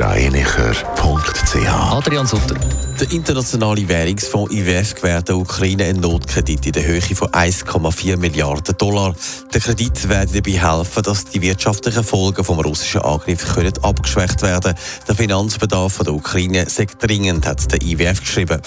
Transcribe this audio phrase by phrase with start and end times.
[0.00, 2.54] blasergreinicher.ch Adrian Sutter.
[2.98, 8.76] Der internationale Währungsfonds IWF gewährt der Ukraine einen Notkredit in der Höhe von 1,4 Milliarden
[8.78, 9.14] Dollar.
[9.52, 14.74] Der Kredit werde dabei helfen, dass die wirtschaftlichen Folgen vom russischen Angriff können abgeschwächt werden.
[15.06, 18.62] Der Finanzbedarf der Ukraine sei dringend, hat der IWF geschrieben.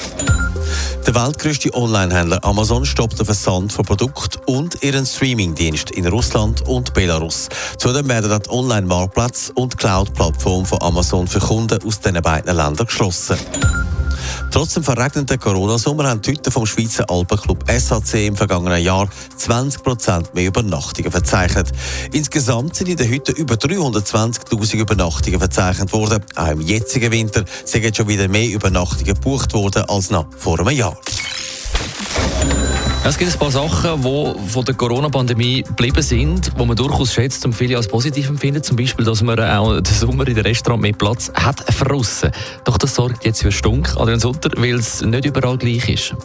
[1.06, 6.94] Der weltgrößte Onlinehändler Amazon stoppt den Versand von Produkten und ihren Streamingdienst in Russland und
[6.94, 7.50] Belarus.
[7.78, 13.38] Zudem werden die Online-Marktplätze und Cloud-Plattform von Amazon für Kunden aus diesen beiden Ländern geschlossen.
[14.54, 20.36] Trotz dem verregneten Corona-Sommer haben die Hütten vom Schweizer Alpenclub SAC im vergangenen Jahr 20%
[20.36, 21.72] mehr Übernachtungen verzeichnet.
[22.12, 26.24] Insgesamt sind in den Hütten über 320.000 Übernachtungen verzeichnet worden.
[26.36, 30.60] Auch im jetzigen Winter sind jetzt schon wieder mehr Übernachtungen gebucht worden als noch vor
[30.60, 31.00] einem Jahr.
[33.06, 37.44] Es gibt ein paar Sachen, die von der Corona-Pandemie geblieben sind, die man durchaus schätzt
[37.46, 38.64] und viele als positiv empfinden.
[38.64, 42.32] Zum Beispiel, dass man auch den Sommer in den Restaurant mehr Platz hat verrissen.
[42.64, 46.16] Doch das sorgt jetzt für Stunk, Adrian Sutter, weil es nicht überall gleich ist.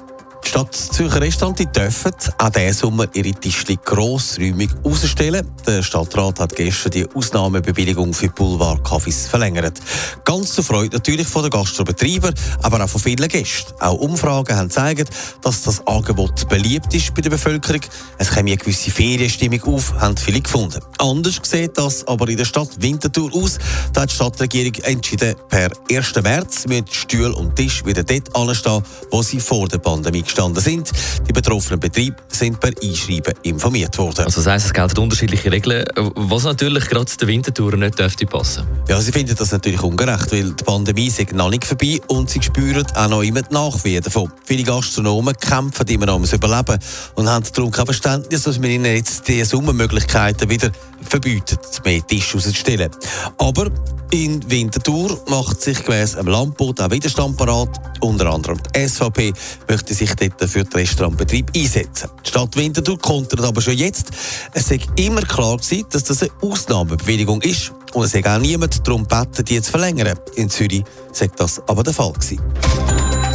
[0.48, 5.46] Die Stadt Zürcher Restaurant die dürfen auch diesen Sommer ihre Tischli grossräumig ausstellen.
[5.66, 9.78] Der Stadtrat hat gestern die Ausnahmebewilligung für Boulevard-Cafés verlängert.
[10.24, 12.32] Ganz zur Freude natürlich von den Gastrobetreibern,
[12.62, 13.74] aber auch von vielen Gästen.
[13.78, 15.10] Auch Umfragen haben gezeigt,
[15.42, 17.82] dass das Angebot beliebt ist bei der Bevölkerung.
[18.16, 20.80] Es käme eine gewisse Ferienstimmung auf, haben viele gefunden.
[20.96, 23.58] Anders sieht das aber in der Stadt Winterthur aus.
[23.92, 26.14] Da hat die Stadtregierung entschieden, per 1.
[26.22, 30.90] März mit Stuhl und Tisch wieder dort anstehen, wo sie vor der Pandemie gestanden sind.
[31.28, 34.24] Die betroffenen Betriebe sind per Einschreiben informiert worden.
[34.24, 38.66] Also das heisst, es gelten unterschiedliche Regeln, was natürlich gerade der Wintertour nicht dürfte passen.
[38.88, 42.42] Ja, sie finden das natürlich ungerecht, weil die Pandemie ist noch nicht vorbei und sie
[42.42, 44.30] spüren auch noch immer die Nachwehen davon.
[44.44, 46.78] Viele Gastronomen kämpfen immer noch ums Überleben
[47.16, 50.70] und haben darum kein Verständnis, dass wir ihnen jetzt die Sommermöglichkeiten wieder
[51.02, 52.90] verbieten, mehr Tisch rauszustellen.
[53.38, 53.70] Aber
[54.10, 57.68] in Winterthur macht sich gemäss einem Landboot auch Widerstand parat.
[58.00, 59.32] Unter anderem die SVP
[59.68, 62.08] möchte sich dort für den Restaurantbetrieb einsetzen.
[62.24, 64.10] Die Stadt Winterthur kontert aber schon jetzt.
[64.54, 67.72] Es sei immer klar gewesen, dass das eine Ausnahmebewilligung ist.
[67.92, 70.18] Und es sei auch niemand darum gebeten, die zu verlängern.
[70.36, 72.40] In Zürich sei das aber der Fall gewesen.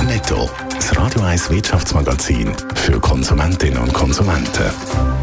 [0.05, 0.49] Netto.
[0.75, 5.22] Das Radio 1 Wirtschaftsmagazin für Konsumentinnen und Konsumenten.